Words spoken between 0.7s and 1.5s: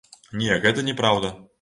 не праўда.